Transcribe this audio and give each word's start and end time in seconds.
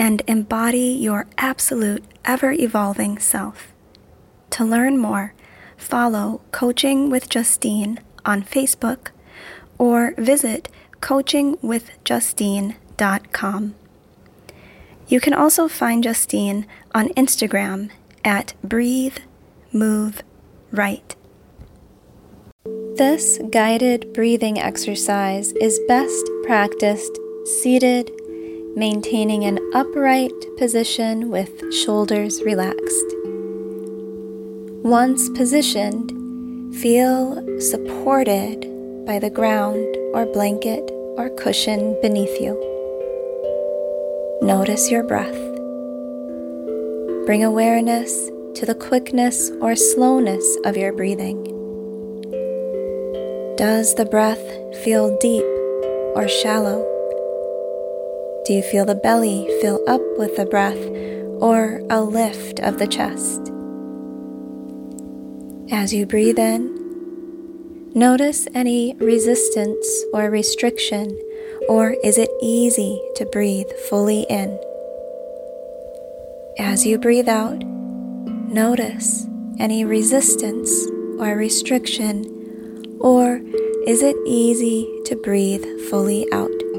and 0.00 0.22
embody 0.26 0.96
your 0.98 1.26
absolute, 1.36 2.02
ever 2.24 2.52
evolving 2.52 3.18
self. 3.18 3.74
To 4.48 4.64
learn 4.64 4.96
more, 4.96 5.34
follow 5.76 6.40
Coaching 6.52 7.10
with 7.10 7.28
Justine 7.28 8.00
on 8.24 8.42
Facebook 8.42 9.08
or 9.76 10.14
visit 10.16 10.70
coachingwithjustine.com. 11.02 13.74
You 15.06 15.20
can 15.20 15.34
also 15.34 15.68
find 15.68 16.02
Justine 16.02 16.66
on 16.94 17.10
Instagram 17.10 17.90
at 18.24 18.54
Breathe, 18.64 19.18
Move, 19.70 20.22
Right. 20.72 21.14
This 22.96 23.38
guided 23.50 24.14
breathing 24.14 24.58
exercise 24.58 25.52
is 25.60 25.78
best 25.88 26.24
practiced 26.44 27.18
seated 27.44 28.10
maintaining 28.76 29.44
an 29.44 29.58
upright 29.74 30.32
position 30.56 31.30
with 31.30 31.72
shoulders 31.72 32.42
relaxed. 32.42 33.14
Once 34.82 35.28
positioned, 35.30 36.10
feel 36.76 37.36
supported 37.60 38.60
by 39.06 39.18
the 39.18 39.30
ground 39.30 39.96
or 40.14 40.24
blanket 40.26 40.90
or 41.16 41.28
cushion 41.36 41.96
beneath 42.00 42.40
you. 42.40 42.54
Notice 44.42 44.90
your 44.90 45.02
breath. 45.02 45.36
Bring 47.26 47.44
awareness 47.44 48.30
to 48.54 48.66
the 48.66 48.74
quickness 48.74 49.50
or 49.60 49.76
slowness 49.76 50.56
of 50.64 50.76
your 50.76 50.92
breathing. 50.92 51.44
Does 53.56 53.94
the 53.96 54.06
breath 54.06 54.40
feel 54.82 55.16
deep 55.18 55.44
or 56.16 56.26
shallow? 56.26 56.89
Do 58.50 58.56
you 58.56 58.62
feel 58.62 58.84
the 58.84 58.96
belly 58.96 59.46
fill 59.60 59.80
up 59.86 60.00
with 60.18 60.34
the 60.34 60.44
breath 60.44 60.84
or 61.40 61.82
a 61.88 62.02
lift 62.02 62.58
of 62.58 62.80
the 62.80 62.88
chest? 62.88 63.52
As 65.70 65.94
you 65.94 66.04
breathe 66.04 66.40
in, 66.40 67.92
notice 67.94 68.48
any 68.52 68.96
resistance 68.96 69.86
or 70.12 70.30
restriction, 70.30 71.16
or 71.68 71.94
is 72.02 72.18
it 72.18 72.28
easy 72.42 73.00
to 73.14 73.24
breathe 73.26 73.70
fully 73.88 74.26
in? 74.28 74.58
As 76.58 76.84
you 76.84 76.98
breathe 76.98 77.28
out, 77.28 77.62
notice 77.62 79.28
any 79.60 79.84
resistance 79.84 80.88
or 81.20 81.36
restriction, 81.36 82.98
or 82.98 83.40
is 83.86 84.02
it 84.02 84.16
easy 84.26 84.90
to 85.04 85.14
breathe 85.14 85.64
fully 85.88 86.26
out? 86.32 86.69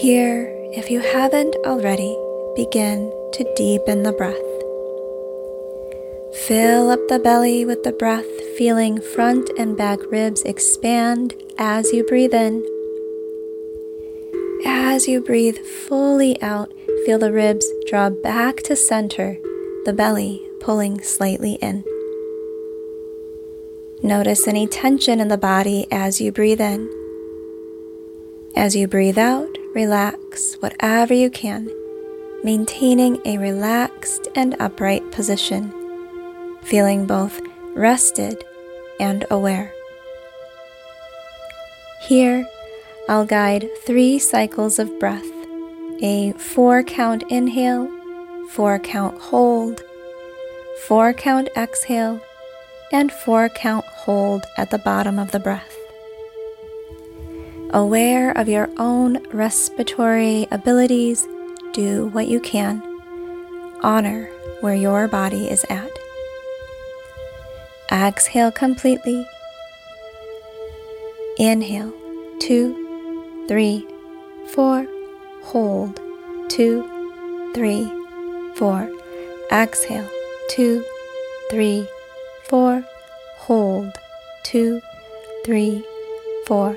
Here, 0.00 0.48
if 0.72 0.90
you 0.90 1.00
haven't 1.00 1.54
already, 1.66 2.16
begin 2.56 3.12
to 3.34 3.54
deepen 3.54 4.02
the 4.02 4.12
breath. 4.12 4.34
Fill 6.48 6.88
up 6.88 7.00
the 7.08 7.18
belly 7.18 7.66
with 7.66 7.82
the 7.82 7.92
breath, 7.92 8.24
feeling 8.56 9.02
front 9.02 9.50
and 9.58 9.76
back 9.76 9.98
ribs 10.10 10.40
expand 10.44 11.34
as 11.58 11.92
you 11.92 12.02
breathe 12.04 12.32
in. 12.32 12.64
As 14.64 15.06
you 15.06 15.20
breathe 15.20 15.58
fully 15.58 16.40
out, 16.40 16.72
feel 17.04 17.18
the 17.18 17.30
ribs 17.30 17.70
draw 17.86 18.08
back 18.08 18.62
to 18.62 18.76
center, 18.76 19.36
the 19.84 19.92
belly 19.92 20.48
pulling 20.60 21.02
slightly 21.02 21.58
in. 21.60 21.84
Notice 24.02 24.48
any 24.48 24.66
tension 24.66 25.20
in 25.20 25.28
the 25.28 25.36
body 25.36 25.86
as 25.90 26.22
you 26.22 26.32
breathe 26.32 26.62
in. 26.62 26.88
As 28.56 28.74
you 28.74 28.88
breathe 28.88 29.18
out, 29.18 29.58
relax 29.74 30.56
whatever 30.60 31.14
you 31.14 31.30
can, 31.30 31.70
maintaining 32.42 33.20
a 33.24 33.38
relaxed 33.38 34.28
and 34.34 34.56
upright 34.60 35.10
position, 35.12 35.72
feeling 36.62 37.06
both 37.06 37.40
rested 37.74 38.44
and 38.98 39.24
aware. 39.30 39.72
Here, 42.02 42.46
I'll 43.08 43.26
guide 43.26 43.68
three 43.84 44.18
cycles 44.18 44.78
of 44.78 44.98
breath 44.98 45.26
a 46.02 46.32
four 46.32 46.82
count 46.82 47.22
inhale, 47.28 47.86
four 48.50 48.78
count 48.78 49.20
hold, 49.20 49.82
four 50.86 51.12
count 51.12 51.48
exhale, 51.56 52.20
and 52.90 53.12
four 53.12 53.50
count 53.50 53.84
hold 53.84 54.46
at 54.56 54.70
the 54.70 54.78
bottom 54.78 55.18
of 55.18 55.30
the 55.30 55.38
breath 55.38 55.69
aware 57.72 58.32
of 58.32 58.48
your 58.48 58.68
own 58.78 59.24
respiratory 59.32 60.46
abilities, 60.50 61.26
do 61.72 62.08
what 62.08 62.28
you 62.28 62.40
can. 62.40 62.82
Honor 63.82 64.26
where 64.60 64.74
your 64.74 65.08
body 65.08 65.48
is 65.48 65.64
at. 65.70 65.90
Exhale 67.90 68.52
completely. 68.52 69.26
Inhale, 71.38 71.92
two, 72.38 73.44
three, 73.48 73.86
four. 74.48 74.86
Hold, 75.44 76.00
two, 76.48 76.82
three, 77.54 77.90
four. 78.56 78.90
Exhale, 79.50 80.08
two, 80.50 80.84
three, 81.50 81.88
four. 82.44 82.84
Hold, 83.38 83.92
two, 84.44 84.80
three, 85.44 85.84
four. 86.46 86.76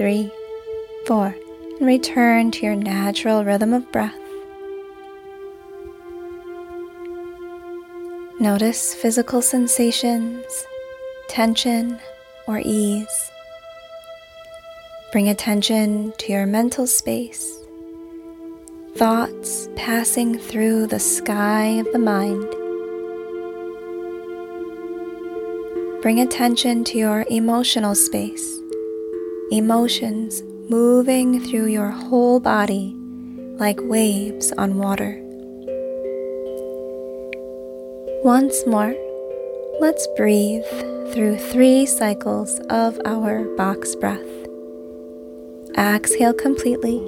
three, 0.00 0.32
four, 1.04 1.36
and 1.78 1.86
return 1.86 2.50
to 2.50 2.64
your 2.64 2.74
natural 2.74 3.44
rhythm 3.44 3.74
of 3.74 3.92
breath. 3.92 4.18
Notice 8.40 8.94
physical 8.94 9.42
sensations, 9.42 10.46
tension, 11.28 12.00
or 12.46 12.62
ease. 12.64 13.30
Bring 15.12 15.28
attention 15.28 16.14
to 16.16 16.32
your 16.32 16.46
mental 16.46 16.86
space, 16.86 17.58
thoughts 18.96 19.68
passing 19.76 20.38
through 20.38 20.86
the 20.86 20.98
sky 20.98 21.66
of 21.78 21.92
the 21.92 21.98
mind. 21.98 22.48
Bring 26.00 26.20
attention 26.20 26.84
to 26.84 26.96
your 26.96 27.26
emotional 27.28 27.94
space 27.94 28.59
emotions 29.50 30.42
moving 30.70 31.40
through 31.40 31.66
your 31.66 31.90
whole 31.90 32.38
body 32.38 32.94
like 33.58 33.78
waves 33.82 34.52
on 34.52 34.78
water. 34.78 35.18
Once 38.22 38.64
more, 38.66 38.94
let's 39.80 40.06
breathe 40.16 40.64
through 41.12 41.36
three 41.36 41.84
cycles 41.84 42.60
of 42.70 42.98
our 43.04 43.44
box 43.56 43.96
breath. 43.96 44.20
Exhale 45.76 46.34
completely. 46.34 46.98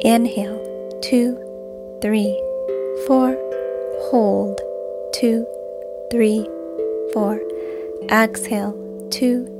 Inhale, 0.00 0.58
two, 1.02 1.38
three, 2.02 2.34
four. 3.06 3.36
Hold, 4.10 4.58
two, 5.12 5.46
three, 6.10 6.44
four. 7.12 7.40
Exhale, 8.10 8.74
two, 9.10 9.59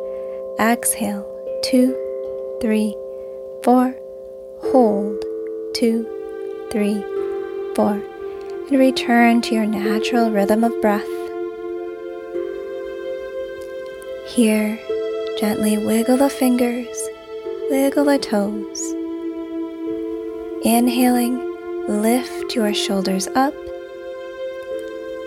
Exhale, 0.61 1.25
two, 1.63 1.97
three, 2.61 2.95
four. 3.63 3.95
Hold, 4.59 5.19
two, 5.73 6.05
three, 6.71 7.03
four. 7.75 7.99
And 8.69 8.77
return 8.77 9.41
to 9.41 9.55
your 9.55 9.65
natural 9.65 10.29
rhythm 10.29 10.63
of 10.63 10.79
breath. 10.79 11.01
Here, 14.27 14.79
gently 15.39 15.79
wiggle 15.79 16.17
the 16.17 16.29
fingers, 16.29 16.95
wiggle 17.71 18.05
the 18.05 18.19
toes. 18.19 18.93
Inhaling, 20.63 21.39
lift 21.87 22.53
your 22.53 22.71
shoulders 22.75 23.27
up. 23.29 23.55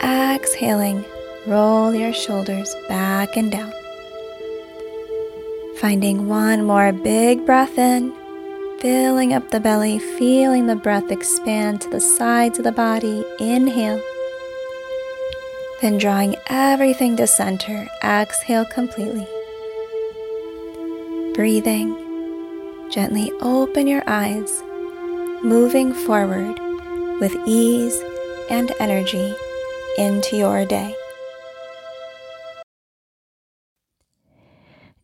Exhaling, 0.01 1.05
roll 1.45 1.93
your 1.93 2.13
shoulders 2.13 2.73
back 2.89 3.37
and 3.37 3.51
down. 3.51 3.73
Finding 5.81 6.29
one 6.29 6.65
more 6.65 6.93
big 6.93 7.45
breath 7.45 7.77
in, 7.79 8.13
filling 8.81 9.33
up 9.33 9.51
the 9.51 9.61
belly, 9.61 9.99
feeling 9.99 10.67
the 10.67 10.77
breath 10.77 11.11
expand 11.11 11.81
to 11.81 11.91
the 11.91 12.01
sides 12.01 12.59
of 12.59 12.65
the 12.65 12.73
body. 12.73 13.25
Inhale. 13.41 14.03
Then 15.83 15.99
drawing 15.99 16.37
everything 16.47 17.17
to 17.17 17.27
center, 17.27 17.89
exhale 18.03 18.65
completely. 18.65 19.27
Breathing, 21.35 21.97
gently 22.91 23.33
open 23.41 23.87
your 23.87 24.05
eyes, 24.07 24.63
moving 25.43 25.93
forward 25.93 26.59
with 27.21 27.37
ease 27.47 28.01
and 28.49 28.73
energy 28.79 29.35
into 29.99 30.37
your 30.37 30.65
day. 30.65 30.95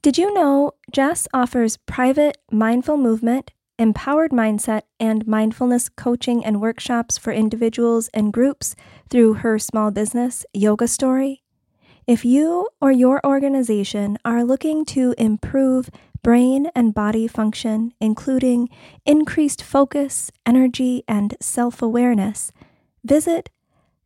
Did 0.03 0.17
you 0.17 0.33
know 0.33 0.73
Jess 0.91 1.29
offers 1.35 1.77
private 1.77 2.39
mindful 2.51 2.97
movement, 2.97 3.51
empowered 3.79 4.31
mindset, 4.31 4.85
and 4.99 5.27
mindfulness 5.27 5.91
coaching 5.91 6.43
and 6.43 6.59
workshops 6.59 7.19
for 7.19 7.35
individuals 7.35 8.09
and 8.15 8.33
groups 8.33 8.75
through 9.11 9.35
her 9.35 9.59
small 9.59 9.91
business, 9.91 10.47
Yoga 10.55 10.89
Story? 10.89 11.43
If 12.07 12.25
you 12.25 12.69
or 12.81 12.91
your 12.91 13.21
organization 13.27 14.17
are 14.25 14.43
looking 14.43 14.87
to 14.87 15.15
improve 15.19 15.91
brain 16.23 16.71
and 16.75 16.95
body 16.95 17.29
function, 17.29 17.93
including 18.01 18.71
increased 19.05 19.63
focus, 19.63 20.31
energy, 20.47 21.05
and 21.07 21.37
self 21.43 21.83
awareness, 21.83 22.53
visit 23.05 23.51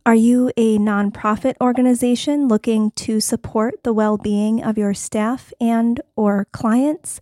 Are 0.05 0.13
you 0.13 0.51
a 0.55 0.77
nonprofit 0.77 1.55
organization 1.59 2.47
looking 2.47 2.91
to 2.91 3.19
support 3.19 3.83
the 3.83 3.91
well-being 3.91 4.63
of 4.63 4.77
your 4.77 4.93
staff 4.93 5.51
and 5.59 5.99
or 6.15 6.45
clients? 6.53 7.21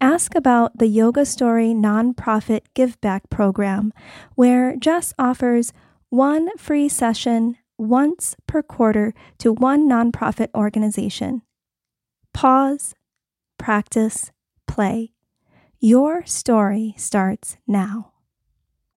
Ask 0.00 0.34
about 0.34 0.78
the 0.78 0.86
Yoga 0.86 1.26
Story 1.26 1.74
nonprofit 1.74 2.62
give 2.72 2.98
back 3.02 3.28
program 3.28 3.92
where 4.36 4.74
Jess 4.76 5.12
offers 5.18 5.74
one 6.08 6.48
free 6.56 6.88
session 6.88 7.58
once 7.76 8.36
per 8.46 8.62
quarter 8.62 9.12
to 9.36 9.52
one 9.52 9.86
nonprofit 9.86 10.48
organization. 10.54 11.42
Pause, 12.32 12.94
practice, 13.58 14.32
play. 14.66 15.12
Your 15.78 16.24
story 16.24 16.94
starts 16.96 17.58
now. 17.66 18.15